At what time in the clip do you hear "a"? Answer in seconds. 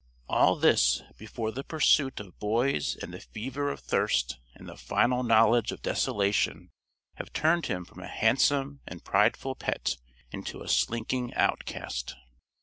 7.99-8.07, 10.63-10.67